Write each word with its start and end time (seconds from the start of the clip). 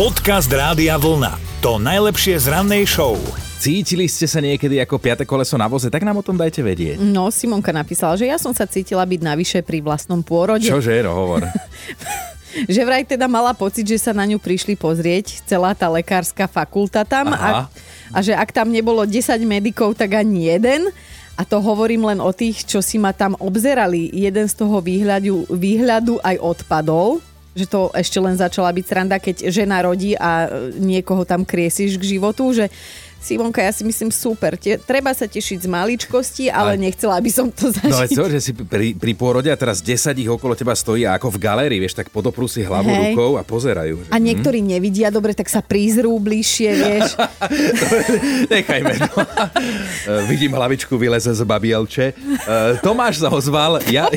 Podcast 0.00 0.48
Rádia 0.48 0.96
Vlna. 0.96 1.60
To 1.60 1.76
najlepšie 1.76 2.40
z 2.40 2.48
rannej 2.48 2.88
show. 2.88 3.20
Cítili 3.60 4.08
ste 4.08 4.24
sa 4.24 4.40
niekedy 4.40 4.80
ako 4.80 4.96
piate 4.96 5.28
koleso 5.28 5.60
na 5.60 5.68
voze? 5.68 5.92
Tak 5.92 6.00
nám 6.00 6.16
o 6.16 6.24
tom 6.24 6.40
dajte 6.40 6.64
vedieť. 6.64 6.96
No, 6.96 7.28
Simonka 7.28 7.68
napísala, 7.68 8.16
že 8.16 8.24
ja 8.24 8.40
som 8.40 8.56
sa 8.56 8.64
cítila 8.64 9.04
byť 9.04 9.20
navyše 9.20 9.60
pri 9.60 9.84
vlastnom 9.84 10.24
pôrode. 10.24 10.64
Čože, 10.64 11.04
no 11.04 11.12
hovor. 11.12 11.44
že 12.72 12.80
vraj 12.80 13.04
teda 13.04 13.28
mala 13.28 13.52
pocit, 13.52 13.84
že 13.84 14.00
sa 14.00 14.16
na 14.16 14.24
ňu 14.24 14.40
prišli 14.40 14.72
pozrieť 14.72 15.44
celá 15.44 15.76
tá 15.76 15.92
lekárska 15.92 16.48
fakulta 16.48 17.04
tam 17.04 17.36
a, 17.36 17.68
a 18.08 18.18
že 18.24 18.32
ak 18.32 18.56
tam 18.56 18.72
nebolo 18.72 19.04
10 19.04 19.36
medikov, 19.44 20.00
tak 20.00 20.16
ani 20.16 20.48
jeden. 20.48 20.88
A 21.36 21.44
to 21.44 21.60
hovorím 21.60 22.08
len 22.08 22.24
o 22.24 22.32
tých, 22.32 22.64
čo 22.64 22.80
si 22.80 22.96
ma 22.96 23.12
tam 23.12 23.36
obzerali. 23.36 24.08
Jeden 24.16 24.48
z 24.48 24.64
toho 24.64 24.80
výhľadu, 24.80 25.44
výhľadu 25.52 26.24
aj 26.24 26.40
odpadol 26.40 27.20
že 27.60 27.66
to 27.68 27.92
ešte 27.92 28.16
len 28.16 28.34
začala 28.40 28.72
byť 28.72 28.84
sranda, 28.88 29.16
keď 29.20 29.52
žena 29.52 29.84
rodí 29.84 30.16
a 30.16 30.48
niekoho 30.80 31.28
tam 31.28 31.44
kriesiš 31.44 32.00
k 32.00 32.16
životu, 32.16 32.56
že 32.56 32.72
Simonka, 33.20 33.60
ja 33.60 33.68
si 33.68 33.84
myslím 33.84 34.08
super. 34.08 34.56
Te, 34.56 34.80
treba 34.80 35.12
sa 35.12 35.28
tešiť 35.28 35.60
z 35.60 35.68
maličkosti, 35.68 36.48
ale, 36.48 36.80
ale 36.80 36.88
nechcela 36.88 37.20
by 37.20 37.28
som 37.28 37.52
to 37.52 37.68
zažiť. 37.68 37.92
No 37.92 38.00
ale 38.00 38.08
co, 38.08 38.24
že 38.32 38.40
si 38.40 38.52
pri, 38.56 38.96
pri 38.96 39.12
pôrode 39.12 39.52
a 39.52 39.56
teraz 39.60 39.84
10 39.84 40.16
ich 40.16 40.30
okolo 40.32 40.56
teba 40.56 40.72
stojí 40.72 41.04
a 41.04 41.20
ako 41.20 41.36
v 41.36 41.38
galérii, 41.44 41.84
vieš, 41.84 42.00
tak 42.00 42.08
podoprú 42.08 42.48
si 42.48 42.64
hlavu 42.64 42.88
Hej. 42.88 43.12
rukou 43.12 43.36
a 43.36 43.44
pozerajú. 43.44 44.08
Že, 44.08 44.10
a 44.10 44.16
niektorí 44.16 44.64
hm? 44.64 44.68
nevidia 44.72 45.12
dobre, 45.12 45.36
tak 45.36 45.52
sa 45.52 45.60
prízrú 45.60 46.16
bližšie, 46.16 46.70
vieš. 46.72 47.20
Nechajme 48.56 48.92
to. 49.04 49.12
Vidím 50.32 50.56
hlavičku 50.56 50.96
vyleze 50.96 51.36
z 51.36 51.44
babielče. 51.44 52.16
E, 52.16 52.80
Tomáš 52.80 53.20
sa 53.20 53.28
ozval. 53.28 53.84
Ja, 53.92 54.08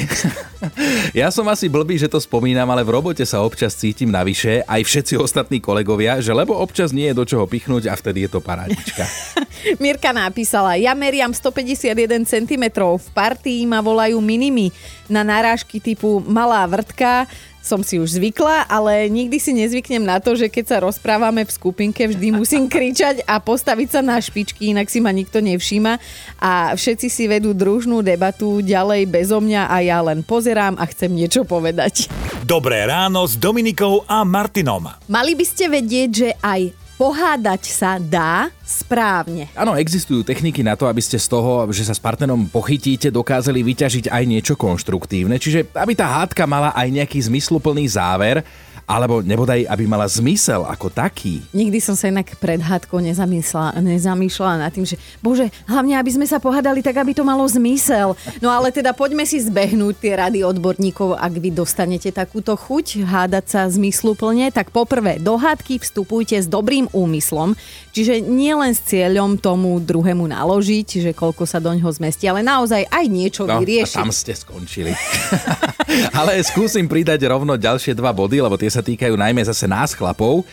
ja 1.21 1.27
som 1.29 1.45
asi 1.49 1.67
blbý, 1.67 1.99
že 1.99 2.11
to 2.11 2.19
spomínam, 2.19 2.67
ale 2.71 2.83
v 2.85 2.95
robote 2.95 3.23
sa 3.23 3.43
občas 3.43 3.75
cítim 3.75 4.09
navyše, 4.09 4.63
aj 4.67 4.81
všetci 4.83 5.13
ostatní 5.19 5.59
kolegovia, 5.59 6.19
že 6.23 6.31
lebo 6.31 6.55
občas 6.55 6.95
nie 6.95 7.11
je 7.11 7.17
do 7.17 7.25
čoho 7.27 7.45
pichnúť 7.47 7.91
a 7.91 7.93
vtedy 7.97 8.27
je 8.27 8.29
to 8.31 8.39
parádička. 8.39 9.03
Mirka. 9.83 10.11
Napísala, 10.13 10.77
ja 10.77 10.93
meriam 10.93 11.33
151 11.33 12.27
cm, 12.29 12.65
v 12.77 13.07
partii 13.17 13.65
ma 13.65 13.81
volajú 13.81 14.21
minimi 14.21 14.69
na 15.09 15.25
narážky 15.25 15.81
typu 15.81 16.21
malá 16.21 16.61
vrtka, 16.69 17.25
som 17.63 17.79
si 17.79 17.95
už 17.95 18.19
zvykla, 18.19 18.67
ale 18.67 19.07
nikdy 19.07 19.39
si 19.39 19.55
nezvyknem 19.55 20.03
na 20.03 20.19
to, 20.19 20.35
že 20.35 20.51
keď 20.51 20.65
sa 20.67 20.77
rozprávame 20.83 21.47
v 21.47 21.55
skupinke, 21.55 22.03
vždy 22.11 22.35
musím 22.35 22.67
kričať 22.67 23.23
a 23.23 23.39
postaviť 23.39 23.87
sa 23.87 24.01
na 24.03 24.19
špičky, 24.19 24.75
inak 24.75 24.91
si 24.91 24.99
ma 24.99 25.15
nikto 25.15 25.39
nevšíma 25.39 25.95
a 26.43 26.75
všetci 26.75 27.07
si 27.07 27.23
vedú 27.31 27.55
družnú 27.55 28.03
debatu 28.03 28.59
ďalej 28.59 29.07
bezo 29.07 29.39
mňa 29.39 29.71
a 29.71 29.79
ja 29.79 30.03
len 30.03 30.27
pozerám 30.27 30.75
a 30.75 30.83
chcem 30.91 31.15
niečo 31.15 31.47
povedať. 31.47 32.11
Dobré 32.43 32.83
ráno 32.83 33.23
s 33.23 33.39
Dominikou 33.39 34.03
a 34.03 34.27
Martinom. 34.27 34.91
Mali 35.07 35.31
by 35.31 35.45
ste 35.47 35.71
vedieť, 35.71 36.09
že 36.11 36.29
aj 36.43 36.82
pohádať 36.95 37.63
sa 37.67 37.97
dá 37.97 38.53
správne. 38.61 39.49
Áno, 39.57 39.73
existujú 39.73 40.21
techniky 40.21 40.61
na 40.61 40.77
to, 40.77 40.85
aby 40.85 41.01
ste 41.01 41.17
z 41.17 41.27
toho, 41.27 41.67
že 41.73 41.83
sa 41.85 41.93
s 41.93 42.01
partnerom 42.01 42.47
pochytíte, 42.47 43.09
dokázali 43.09 43.65
vyťažiť 43.65 44.05
aj 44.13 44.23
niečo 44.23 44.53
konštruktívne. 44.53 45.35
Čiže 45.41 45.73
aby 45.73 45.93
tá 45.97 46.21
hádka 46.21 46.45
mala 46.45 46.71
aj 46.73 46.87
nejaký 46.89 47.19
zmysluplný 47.25 47.89
záver 47.89 48.45
alebo 48.83 49.23
nebodaj, 49.23 49.63
aby 49.67 49.83
mala 49.87 50.07
zmysel 50.07 50.67
ako 50.67 50.91
taký. 50.91 51.39
Nikdy 51.55 51.79
som 51.79 51.95
sa 51.95 52.11
inak 52.11 52.35
pred 52.37 52.59
hádkou 52.59 52.99
nezamýšľala 52.99 54.67
nad 54.67 54.71
tým, 54.71 54.83
že 54.83 54.99
bože, 55.23 55.47
hlavne 55.67 55.95
aby 55.95 56.11
sme 56.11 56.27
sa 56.27 56.37
pohádali 56.37 56.83
tak, 56.83 56.99
aby 56.99 57.15
to 57.15 57.23
malo 57.23 57.47
zmysel. 57.47 58.15
No 58.43 58.51
ale 58.51 58.75
teda 58.75 58.91
poďme 58.91 59.23
si 59.23 59.39
zbehnúť 59.39 59.95
tie 60.03 60.13
rady 60.19 60.39
odborníkov, 60.43 61.15
ak 61.15 61.33
vy 61.39 61.49
dostanete 61.55 62.11
takúto 62.11 62.59
chuť 62.59 63.07
hádať 63.07 63.45
sa 63.47 63.61
zmysluplne, 63.71 64.51
tak 64.51 64.69
poprvé 64.75 65.17
do 65.19 65.39
hádky 65.39 65.79
vstupujte 65.79 66.35
s 66.39 66.47
dobrým 66.47 66.91
úmyslom, 66.91 67.55
čiže 67.95 68.19
nie 68.19 68.51
len 68.51 68.75
s 68.75 68.83
cieľom 68.83 69.39
tomu 69.39 69.79
druhému 69.79 70.27
naložiť, 70.27 71.09
že 71.09 71.11
koľko 71.15 71.47
sa 71.47 71.63
do 71.63 71.71
ňoho 71.71 71.91
zmestí, 71.91 72.27
ale 72.27 72.43
naozaj 72.43 72.87
aj 72.91 73.05
niečo 73.07 73.43
no, 73.47 73.63
vyriešiť. 73.63 73.99
A 73.99 74.03
tam 74.03 74.11
ste 74.11 74.35
skončili. 74.35 74.91
ale 76.19 76.41
skúsim 76.41 76.85
pridať 76.89 77.23
rovno 77.29 77.57
ďalšie 77.57 77.93
dva 77.97 78.11
body, 78.11 78.41
lebo 78.41 78.55
tie 78.57 78.69
sa 78.69 78.81
týkajú 78.81 79.13
najmä 79.13 79.41
zase 79.45 79.69
nás 79.69 79.93
chlapov. 79.93 80.45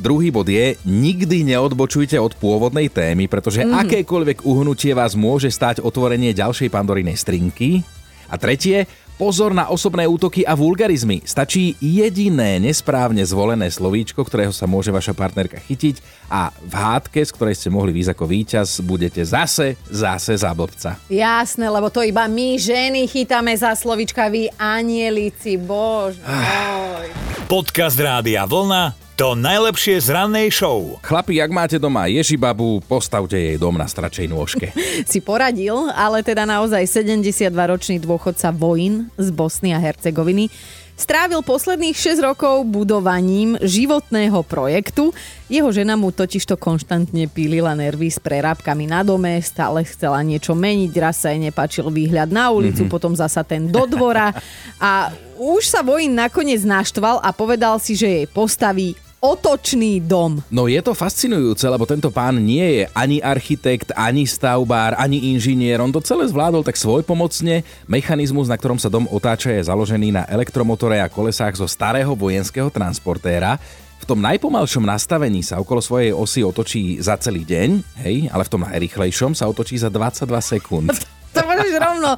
Druhý 0.00 0.32
bod 0.32 0.48
je, 0.48 0.80
nikdy 0.88 1.44
neodbočujte 1.44 2.16
od 2.16 2.32
pôvodnej 2.40 2.88
témy, 2.88 3.28
pretože 3.28 3.60
mm. 3.60 3.84
akékoľvek 3.84 4.48
uhnutie 4.48 4.96
vás 4.96 5.12
môže 5.12 5.52
stať 5.52 5.84
otvorenie 5.84 6.32
ďalšej 6.32 6.72
pandorinej 6.72 7.20
strinky. 7.20 7.84
A 8.32 8.40
tretie, 8.40 8.88
pozor 9.14 9.54
na 9.54 9.70
osobné 9.70 10.06
útoky 10.06 10.42
a 10.42 10.58
vulgarizmy. 10.58 11.22
Stačí 11.22 11.78
jediné 11.78 12.58
nesprávne 12.58 13.22
zvolené 13.22 13.70
slovíčko, 13.70 14.26
ktorého 14.26 14.50
sa 14.50 14.66
môže 14.66 14.90
vaša 14.90 15.14
partnerka 15.14 15.58
chytiť 15.62 16.26
a 16.30 16.50
v 16.50 16.74
hádke, 16.74 17.22
z 17.22 17.34
ktorej 17.34 17.56
ste 17.58 17.70
mohli 17.70 17.94
výjsť 17.94 18.12
ako 18.12 18.24
víťaz, 18.26 18.68
budete 18.82 19.22
zase, 19.22 19.78
zase 19.86 20.34
za 20.34 20.50
blbca. 20.50 20.98
Jasné, 21.06 21.66
lebo 21.70 21.88
to 21.90 22.02
iba 22.02 22.26
my 22.26 22.58
ženy 22.58 23.06
chytáme 23.06 23.54
za 23.54 23.72
slovíčka, 23.78 24.26
vy 24.26 24.50
anielici, 24.58 25.54
bož. 25.58 26.18
Ah. 26.26 27.06
Podcast 27.46 28.00
Rádia 28.00 28.48
Vlna 28.48 29.13
to 29.14 29.38
najlepšie 29.38 30.02
z 30.02 30.10
rannej 30.10 30.50
show. 30.50 30.98
Chlapi, 30.98 31.38
ak 31.38 31.50
máte 31.54 31.76
doma 31.78 32.10
ježibabu, 32.10 32.82
postavte 32.82 33.38
jej 33.38 33.54
dom 33.54 33.78
na 33.78 33.86
stračej 33.86 34.26
nôžke. 34.26 34.74
si 35.10 35.22
poradil, 35.22 35.86
ale 35.94 36.26
teda 36.26 36.42
naozaj 36.42 36.82
72-ročný 36.90 38.02
dôchodca 38.02 38.50
Vojin 38.50 39.06
z 39.14 39.30
Bosny 39.30 39.70
a 39.70 39.78
Hercegoviny 39.78 40.50
Strávil 40.94 41.42
posledných 41.42 41.98
6 41.98 42.22
rokov 42.22 42.70
budovaním 42.70 43.58
životného 43.58 44.46
projektu. 44.46 45.10
Jeho 45.50 45.66
žena 45.74 45.98
mu 45.98 46.14
totižto 46.14 46.54
konštantne 46.54 47.26
pílila 47.26 47.74
nervy 47.74 48.14
s 48.14 48.22
prerábkami 48.22 48.86
na 48.86 49.02
dome, 49.02 49.42
stále 49.42 49.82
chcela 49.82 50.22
niečo 50.22 50.54
meniť, 50.54 50.94
raz 51.02 51.26
sa 51.26 51.34
jej 51.34 51.42
nepačil 51.42 51.90
výhľad 51.90 52.30
na 52.30 52.54
ulicu, 52.54 52.86
mm-hmm. 52.86 52.94
potom 52.94 53.10
zasa 53.18 53.42
ten 53.42 53.66
do 53.74 53.90
dvora 53.90 54.38
a 54.78 55.10
už 55.34 55.66
sa 55.66 55.82
vojín 55.82 56.14
nakoniec 56.14 56.62
naštval 56.62 57.18
a 57.26 57.34
povedal 57.34 57.82
si, 57.82 57.98
že 57.98 58.22
jej 58.22 58.26
postaví 58.30 58.94
otočný 59.24 60.04
dom. 60.04 60.44
No 60.52 60.68
je 60.68 60.76
to 60.84 60.92
fascinujúce, 60.92 61.64
lebo 61.64 61.88
tento 61.88 62.12
pán 62.12 62.36
nie 62.36 62.60
je 62.60 62.84
ani 62.92 63.24
architekt, 63.24 63.88
ani 63.96 64.28
stavbár, 64.28 65.00
ani 65.00 65.32
inžinier. 65.32 65.80
On 65.80 65.88
to 65.88 66.04
celé 66.04 66.28
zvládol 66.28 66.60
tak 66.60 66.76
svojpomocne. 66.76 67.64
Mechanizmus, 67.88 68.52
na 68.52 68.60
ktorom 68.60 68.76
sa 68.76 68.92
dom 68.92 69.08
otáča, 69.08 69.48
je 69.56 69.64
založený 69.64 70.12
na 70.12 70.22
elektromotore 70.28 71.00
a 71.00 71.08
kolesách 71.08 71.56
zo 71.56 71.64
starého 71.64 72.12
vojenského 72.12 72.68
transportéra. 72.68 73.56
V 73.96 74.04
tom 74.04 74.20
najpomalšom 74.20 74.84
nastavení 74.84 75.40
sa 75.40 75.56
okolo 75.56 75.80
svojej 75.80 76.12
osy 76.12 76.44
otočí 76.44 77.00
za 77.00 77.16
celý 77.16 77.48
deň, 77.48 77.68
hej, 78.04 78.28
ale 78.28 78.44
v 78.44 78.52
tom 78.52 78.60
najrychlejšom 78.68 79.32
sa 79.32 79.48
otočí 79.48 79.80
za 79.80 79.88
22 79.88 80.28
sekúnd. 80.44 80.92
to 81.34 81.42
môžeš 81.42 81.72
rovno 81.76 82.10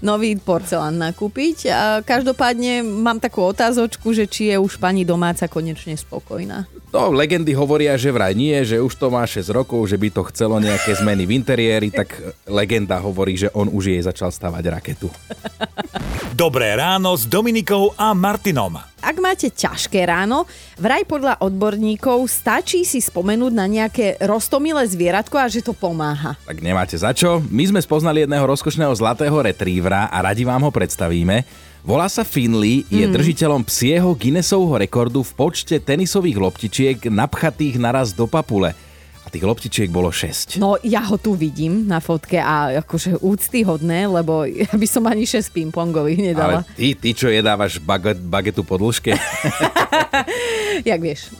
nový 0.00 0.34
porcelán 0.40 0.96
nakúpiť. 0.96 1.56
A 1.70 1.80
každopádne 2.00 2.80
mám 2.82 3.20
takú 3.20 3.44
otázočku, 3.44 4.16
že 4.16 4.24
či 4.24 4.50
je 4.50 4.56
už 4.56 4.80
pani 4.80 5.04
domáca 5.04 5.44
konečne 5.46 5.94
spokojná. 5.94 6.64
No, 6.92 7.08
legendy 7.08 7.56
hovoria, 7.56 7.96
že 7.96 8.12
vraj 8.12 8.36
nie, 8.36 8.52
že 8.68 8.76
už 8.76 9.00
to 9.00 9.08
má 9.08 9.24
6 9.24 9.48
rokov, 9.48 9.80
že 9.88 9.96
by 9.96 10.12
to 10.12 10.28
chcelo 10.28 10.60
nejaké 10.60 10.92
zmeny 10.92 11.24
v 11.24 11.40
interiéri, 11.40 11.88
tak 11.88 12.12
legenda 12.44 13.00
hovorí, 13.00 13.32
že 13.32 13.48
on 13.56 13.72
už 13.72 13.96
jej 13.96 14.02
začal 14.04 14.28
stavať 14.28 14.60
raketu. 14.68 15.08
Dobré 16.36 16.76
ráno 16.76 17.16
s 17.16 17.24
Dominikou 17.24 17.96
a 17.96 18.12
Martinom. 18.12 18.76
Ak 19.00 19.16
máte 19.24 19.48
ťažké 19.48 20.04
ráno, 20.04 20.44
vraj 20.76 21.08
podľa 21.08 21.40
odborníkov 21.40 22.28
stačí 22.28 22.84
si 22.84 23.00
spomenúť 23.00 23.52
na 23.56 23.64
nejaké 23.64 24.20
rostomilé 24.28 24.84
zvieratko 24.84 25.40
a 25.40 25.48
že 25.48 25.64
to 25.64 25.72
pomáha. 25.72 26.36
Tak 26.44 26.60
nemáte 26.60 27.00
za 27.00 27.16
čo. 27.16 27.40
My 27.48 27.72
sme 27.72 27.80
spoznali 27.80 28.28
jedného 28.28 28.44
rozkošného 28.44 28.92
zlatého 28.92 29.40
retrievera 29.40 30.12
a 30.12 30.20
radi 30.20 30.44
vám 30.44 30.60
ho 30.60 30.68
predstavíme. 30.68 31.71
Volá 31.82 32.06
sa 32.06 32.22
Finley, 32.22 32.86
je 32.86 33.02
mm. 33.02 33.10
držiteľom 33.10 33.66
psieho 33.66 34.14
Guinnessovho 34.14 34.78
rekordu 34.78 35.26
v 35.26 35.34
počte 35.34 35.82
tenisových 35.82 36.38
loptičiek 36.38 37.10
napchatých 37.10 37.74
naraz 37.82 38.14
do 38.14 38.30
papule 38.30 38.70
tých 39.32 39.48
loptičiek 39.48 39.88
bolo 39.88 40.12
6. 40.12 40.60
No 40.60 40.76
ja 40.84 41.00
ho 41.08 41.16
tu 41.16 41.32
vidím 41.32 41.88
na 41.88 42.04
fotke 42.04 42.36
a 42.36 42.84
akože 42.84 43.24
úctyhodné, 43.24 44.04
lebo 44.04 44.44
ja 44.44 44.68
by 44.68 44.84
som 44.84 45.08
ani 45.08 45.24
6 45.24 45.48
pingpongových 45.56 46.20
nedala. 46.20 46.60
Ale 46.60 46.76
ty, 46.76 46.92
ty 46.92 47.16
čo 47.16 47.32
jedávaš 47.32 47.80
baget, 47.80 48.20
bagetu 48.20 48.60
po 48.60 48.76
dĺžke? 48.76 49.16
Jak 50.84 51.00
vieš. 51.00 51.32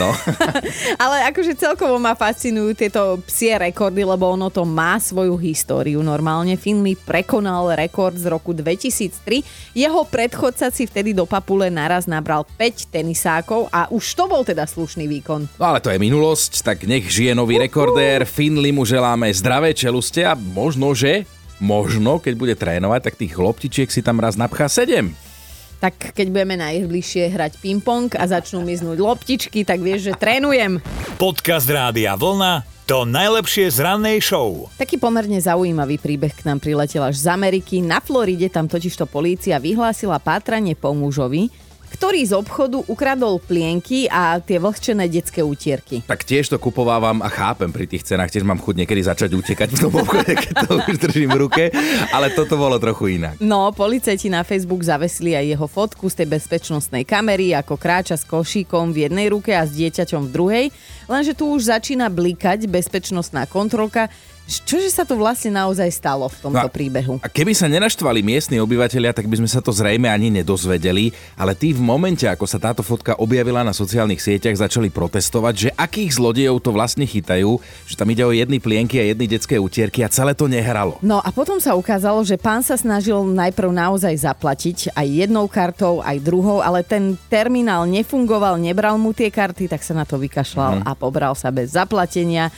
No. 0.00 0.16
Ale 1.04 1.28
akože 1.28 1.52
celkovo 1.52 2.00
ma 2.00 2.16
fascinujú 2.16 2.72
tieto 2.72 3.20
psie 3.28 3.60
rekordy, 3.60 4.00
lebo 4.00 4.32
ono 4.32 4.48
to 4.48 4.64
má 4.64 4.96
svoju 4.96 5.36
históriu 5.36 6.00
normálne. 6.00 6.56
Finley 6.56 6.96
prekonal 6.96 7.76
rekord 7.76 8.16
z 8.16 8.32
roku 8.32 8.56
2003. 8.56 9.76
Jeho 9.76 10.00
predchodca 10.08 10.72
si 10.72 10.88
vtedy 10.88 11.12
do 11.12 11.28
papule 11.28 11.68
naraz 11.68 12.08
nabral 12.08 12.48
5 12.56 12.88
tenisákov 12.88 13.68
a 13.68 13.92
už 13.92 14.04
to 14.16 14.24
bol 14.24 14.40
teda 14.40 14.64
slušný 14.64 15.04
výkon. 15.04 15.60
No 15.60 15.64
ale 15.68 15.84
to 15.84 15.92
je 15.92 16.00
minulosť, 16.00 16.64
tak 16.64 16.88
nech 16.88 17.04
žije 17.12 17.26
je 17.26 17.34
nový 17.34 17.58
rekordér. 17.58 18.22
Finley 18.22 18.70
mu 18.70 18.86
želáme 18.86 19.26
zdravé 19.34 19.74
čeluste 19.74 20.22
a 20.22 20.38
možno, 20.38 20.94
že 20.94 21.26
možno, 21.58 22.22
keď 22.22 22.34
bude 22.38 22.54
trénovať, 22.54 23.00
tak 23.02 23.18
tých 23.18 23.34
loptičiek 23.34 23.90
si 23.90 23.98
tam 23.98 24.22
raz 24.22 24.38
napchá 24.38 24.70
7. 24.70 25.25
Tak 25.76 26.16
keď 26.16 26.26
budeme 26.32 26.56
najbližšie 26.56 27.32
hrať 27.36 27.60
ping-pong 27.60 28.08
a 28.16 28.24
začnú 28.24 28.64
miznúť 28.64 28.96
loptičky, 28.96 29.62
tak 29.62 29.84
vieš, 29.84 30.10
že 30.10 30.12
trénujem. 30.16 30.80
Podcast 31.20 31.68
Rádia 31.68 32.16
Vlna 32.16 32.76
to 32.86 33.02
najlepšie 33.02 33.66
z 33.66 33.82
rannej 33.82 34.22
show. 34.22 34.70
Taký 34.78 35.02
pomerne 35.02 35.42
zaujímavý 35.42 35.98
príbeh 35.98 36.30
k 36.30 36.46
nám 36.46 36.62
priletel 36.62 37.02
až 37.02 37.18
z 37.18 37.26
Ameriky. 37.34 37.82
Na 37.82 37.98
Floride 37.98 38.46
tam 38.46 38.70
totižto 38.70 39.10
polícia 39.10 39.58
vyhlásila 39.58 40.22
pátranie 40.22 40.78
po 40.78 40.94
mužovi, 40.94 41.50
ktorý 41.90 42.20
z 42.26 42.32
obchodu 42.36 42.82
ukradol 42.86 43.38
plienky 43.38 44.10
a 44.10 44.38
tie 44.42 44.58
vlhčené 44.58 45.06
detské 45.06 45.40
útierky. 45.40 46.02
Tak 46.04 46.26
tiež 46.26 46.50
to 46.52 46.58
kupovávam 46.58 47.22
a 47.22 47.28
chápem 47.30 47.70
pri 47.70 47.86
tých 47.86 48.04
cenách, 48.04 48.30
tiež 48.32 48.44
mám 48.44 48.60
chuť 48.60 48.74
niekedy 48.84 49.02
začať 49.06 49.30
utekať 49.32 49.68
v 49.74 49.80
tom 49.86 49.92
obchode, 49.96 50.32
keď 50.32 50.54
to 50.66 50.70
už 50.82 50.96
držím 51.00 51.30
v 51.34 51.38
ruke, 51.46 51.64
ale 52.10 52.32
toto 52.34 52.58
bolo 52.58 52.76
trochu 52.76 53.20
inak. 53.20 53.38
No, 53.38 53.70
policajti 53.72 54.28
na 54.28 54.42
Facebook 54.42 54.82
zavesili 54.82 55.34
aj 55.34 55.46
jeho 55.56 55.66
fotku 55.66 56.06
z 56.10 56.22
tej 56.22 56.28
bezpečnostnej 56.36 57.04
kamery, 57.06 57.54
ako 57.54 57.78
kráča 57.78 58.18
s 58.18 58.26
košíkom 58.26 58.92
v 58.92 59.08
jednej 59.08 59.26
ruke 59.30 59.54
a 59.54 59.64
s 59.64 59.74
dieťaťom 59.74 60.28
v 60.28 60.32
druhej, 60.32 60.66
lenže 61.06 61.32
tu 61.34 61.50
už 61.50 61.70
začína 61.72 62.10
blikať 62.12 62.68
bezpečnostná 62.68 63.46
kontrolka, 63.46 64.10
Čože 64.46 64.94
sa 64.94 65.02
to 65.02 65.18
vlastne 65.18 65.50
naozaj 65.50 65.90
stalo 65.90 66.30
v 66.30 66.38
tomto 66.38 66.70
no, 66.70 66.70
príbehu? 66.70 67.18
A 67.18 67.26
keby 67.26 67.50
sa 67.50 67.66
nenaštvali 67.66 68.22
miestni 68.22 68.62
obyvateľia, 68.62 69.10
tak 69.10 69.26
by 69.26 69.42
sme 69.42 69.50
sa 69.50 69.58
to 69.58 69.74
zrejme 69.74 70.06
ani 70.06 70.30
nedozvedeli, 70.30 71.10
ale 71.34 71.58
tí 71.58 71.74
v 71.74 71.82
momente, 71.82 72.30
ako 72.30 72.46
sa 72.46 72.62
táto 72.62 72.86
fotka 72.86 73.18
objavila 73.18 73.66
na 73.66 73.74
sociálnych 73.74 74.22
sieťach, 74.22 74.54
začali 74.54 74.86
protestovať, 74.86 75.54
že 75.58 75.68
akých 75.74 76.14
zlodejov 76.14 76.62
to 76.62 76.70
vlastne 76.70 77.02
chytajú, 77.02 77.58
že 77.90 77.98
tam 77.98 78.06
ide 78.06 78.22
o 78.22 78.30
jedny 78.30 78.62
plienky 78.62 79.02
a 79.02 79.10
jedny 79.10 79.26
detské 79.26 79.58
utierky 79.58 80.06
a 80.06 80.12
celé 80.14 80.30
to 80.30 80.46
nehralo. 80.46 81.02
No 81.02 81.18
a 81.18 81.34
potom 81.34 81.58
sa 81.58 81.74
ukázalo, 81.74 82.22
že 82.22 82.38
pán 82.38 82.62
sa 82.62 82.78
snažil 82.78 83.18
najprv 83.26 83.74
naozaj 83.74 84.14
zaplatiť 84.14 84.94
aj 84.94 85.06
jednou 85.10 85.50
kartou, 85.50 85.98
aj 86.06 86.22
druhou, 86.22 86.62
ale 86.62 86.86
ten 86.86 87.18
terminál 87.26 87.82
nefungoval, 87.90 88.62
nebral 88.62 88.94
mu 88.94 89.10
tie 89.10 89.26
karty, 89.26 89.66
tak 89.66 89.82
sa 89.82 89.90
na 89.90 90.06
to 90.06 90.22
vykašľal 90.22 90.80
mm. 90.80 90.82
a 90.86 90.90
pobral 90.94 91.34
sa 91.34 91.50
bez 91.50 91.74
zaplatenia. 91.74 92.54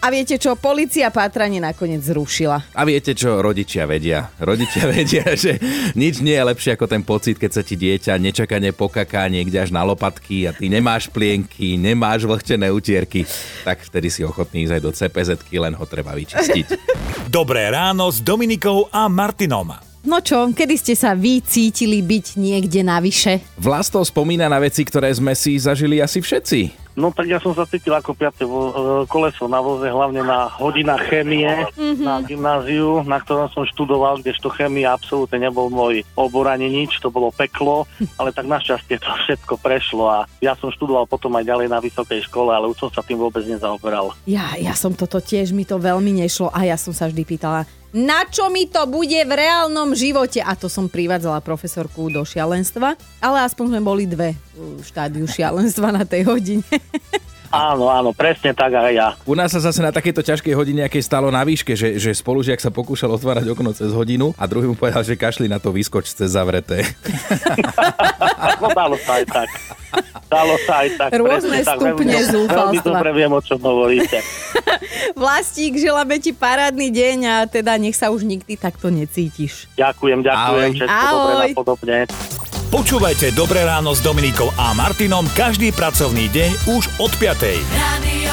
A 0.00 0.08
viete 0.08 0.40
čo, 0.40 0.56
policia 0.56 1.12
pátranie 1.12 1.60
nakoniec 1.60 2.00
zrušila. 2.00 2.72
A 2.72 2.82
viete 2.88 3.12
čo, 3.12 3.44
rodičia 3.44 3.84
vedia. 3.84 4.32
Rodičia 4.40 4.88
vedia, 4.96 5.36
že 5.36 5.60
nič 5.92 6.24
nie 6.24 6.32
je 6.32 6.48
lepšie 6.48 6.72
ako 6.72 6.88
ten 6.88 7.04
pocit, 7.04 7.36
keď 7.36 7.60
sa 7.60 7.62
ti 7.62 7.76
dieťa 7.76 8.16
nečakane 8.16 8.72
pokaká 8.72 9.28
niekde 9.28 9.60
až 9.60 9.76
na 9.76 9.84
lopatky 9.84 10.48
a 10.48 10.56
ty 10.56 10.72
nemáš 10.72 11.12
plienky, 11.12 11.76
nemáš 11.76 12.24
vlhčené 12.24 12.72
utierky, 12.72 13.28
tak 13.60 13.84
vtedy 13.84 14.08
si 14.08 14.24
ochotný 14.24 14.64
ísť 14.64 14.80
aj 14.80 14.82
do 14.82 14.90
cpz 14.96 15.28
len 15.52 15.76
ho 15.76 15.84
treba 15.84 16.16
vyčistiť. 16.16 16.66
Dobré 17.28 17.68
ráno 17.68 18.08
s 18.08 18.24
Dominikou 18.24 18.88
a 18.88 19.04
Martinom. 19.12 19.76
No 20.00 20.24
čo, 20.24 20.48
kedy 20.48 20.74
ste 20.80 20.94
sa 20.96 21.12
vy 21.12 21.44
cítili 21.44 22.00
byť 22.00 22.40
niekde 22.40 22.80
navyše? 22.80 23.44
Vlasto 23.60 24.00
spomína 24.00 24.48
na 24.48 24.56
veci, 24.56 24.80
ktoré 24.80 25.12
sme 25.12 25.36
si 25.36 25.60
zažili 25.60 26.00
asi 26.00 26.24
všetci. 26.24 26.88
No 27.00 27.08
tak 27.08 27.24
ja 27.24 27.40
som 27.40 27.56
sa 27.56 27.64
cítil 27.64 27.96
ako 27.96 28.12
piate 28.12 28.44
vo, 28.44 28.68
e, 28.68 28.72
koleso 29.08 29.48
na 29.48 29.64
voze, 29.64 29.88
hlavne 29.88 30.20
na 30.20 30.52
hodinách 30.52 31.08
chémie 31.08 31.48
mm-hmm. 31.48 32.04
na 32.04 32.20
gymnáziu, 32.20 33.00
na 33.08 33.16
ktorom 33.16 33.48
som 33.48 33.64
študoval, 33.64 34.20
kdežto 34.20 34.52
chémia 34.52 34.92
absolútne 34.92 35.40
nebol 35.40 35.72
môj 35.72 36.04
obor 36.12 36.52
ani 36.52 36.68
nič, 36.68 37.00
to 37.00 37.08
bolo 37.08 37.32
peklo, 37.32 37.88
ale 38.20 38.36
tak 38.36 38.44
našťastie 38.44 39.00
to 39.00 39.08
všetko 39.24 39.56
prešlo 39.64 40.04
a 40.12 40.18
ja 40.44 40.52
som 40.60 40.68
študoval 40.68 41.08
potom 41.08 41.32
aj 41.40 41.48
ďalej 41.48 41.72
na 41.72 41.80
vysokej 41.80 42.20
škole, 42.28 42.52
ale 42.52 42.68
už 42.68 42.76
som 42.76 42.90
sa 42.92 43.00
tým 43.00 43.16
vôbec 43.16 43.42
nezaoberal. 43.48 44.12
Ja, 44.28 44.52
ja 44.60 44.76
som 44.76 44.92
toto 44.92 45.24
tiež, 45.24 45.56
mi 45.56 45.64
to 45.64 45.80
veľmi 45.80 46.12
nešlo 46.20 46.52
a 46.52 46.68
ja 46.68 46.76
som 46.76 46.92
sa 46.92 47.08
vždy 47.08 47.24
pýtala, 47.24 47.64
na 47.90 48.22
čo 48.26 48.46
mi 48.50 48.70
to 48.70 48.86
bude 48.86 49.18
v 49.18 49.32
reálnom 49.32 49.94
živote. 49.94 50.38
A 50.42 50.54
to 50.54 50.70
som 50.70 50.86
privádzala 50.86 51.42
profesorku 51.42 52.10
do 52.10 52.22
šialenstva, 52.22 52.94
ale 53.18 53.36
aspoň 53.46 53.76
sme 53.76 53.80
boli 53.82 54.04
dve 54.06 54.38
v 54.54 54.82
štádiu 54.82 55.26
šialenstva 55.26 55.90
na 55.90 56.06
tej 56.06 56.26
hodine. 56.26 56.66
Áno, 57.50 57.90
áno, 57.90 58.14
presne 58.14 58.54
tak 58.54 58.70
aj 58.70 58.94
ja. 58.94 59.08
U 59.26 59.34
nás 59.34 59.50
sa 59.50 59.58
zase 59.58 59.82
na 59.82 59.90
takejto 59.90 60.22
ťažkej 60.22 60.54
hodine, 60.54 60.86
aké 60.86 61.02
stalo 61.02 61.34
na 61.34 61.42
výške, 61.42 61.74
že, 61.74 61.98
že 61.98 62.14
spolužiak 62.14 62.62
sa 62.62 62.70
pokúšal 62.70 63.10
otvárať 63.10 63.50
okno 63.50 63.74
cez 63.74 63.90
hodinu 63.90 64.30
a 64.38 64.46
druhý 64.46 64.70
mu 64.70 64.78
povedal, 64.78 65.02
že 65.02 65.18
kašli 65.18 65.50
na 65.50 65.58
to 65.58 65.74
vyskoč 65.74 66.14
cez 66.14 66.30
zavreté. 66.30 66.86
no 68.62 68.70
dalo 68.70 68.94
sa 69.02 69.18
aj 69.18 69.24
tak. 69.26 69.48
Dalo 70.30 70.54
sa 70.62 70.86
aj 70.86 70.88
tak. 70.94 71.10
Rôzne 71.18 71.58
presne, 71.58 71.74
stupne 71.74 72.14
tak, 72.14 72.30
zúfalstva. 72.30 72.70
Veľmi 72.70 72.78
dobre 72.86 73.10
viem, 73.18 73.32
o 73.34 73.40
čom 73.42 73.58
hovoríte. 73.58 74.18
Vlastík, 75.18 75.74
želáme 75.74 76.22
ti 76.22 76.30
parádny 76.30 76.88
deň 76.94 77.18
a 77.26 77.36
teda 77.50 77.74
nech 77.74 77.98
sa 77.98 78.14
už 78.14 78.22
nikdy 78.22 78.54
takto 78.54 78.94
necítiš. 78.94 79.66
Ďakujem, 79.74 80.22
ďakujem. 80.22 80.70
Ahoj. 80.70 80.78
Všetko 80.78 80.94
Ahoj. 80.94 81.50
dobre. 81.66 81.96
Počúvajte 82.70 83.34
Dobré 83.34 83.66
ráno 83.66 83.90
s 83.90 83.98
Dominikou 83.98 84.46
a 84.54 84.70
Martinom 84.78 85.26
každý 85.34 85.74
pracovný 85.74 86.30
deň 86.30 86.50
už 86.78 86.86
od 87.02 87.10
5. 87.18 88.29